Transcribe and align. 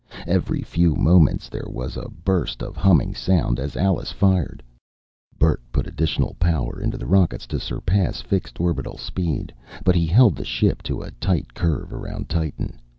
Every 0.25 0.63
few 0.63 0.95
moments 0.95 1.47
there 1.47 1.67
was 1.67 1.95
a 1.95 2.09
burst 2.09 2.63
of 2.63 2.75
humming 2.75 3.13
sound 3.13 3.59
as 3.59 3.77
Alice 3.77 4.11
fired. 4.11 4.63
Bert 5.37 5.61
put 5.71 5.85
additional 5.85 6.35
power 6.39 6.81
into 6.81 6.97
the 6.97 7.05
rockets 7.05 7.45
to 7.45 7.59
surpass 7.59 8.19
fixed 8.19 8.59
orbital 8.59 8.97
speed; 8.97 9.53
but 9.83 9.93
he 9.93 10.07
held 10.07 10.35
the 10.37 10.43
ship 10.43 10.81
to 10.89 11.03
a 11.03 11.11
tight 11.11 11.53
curve 11.53 11.93
around 11.93 12.29
Titan. 12.29 12.79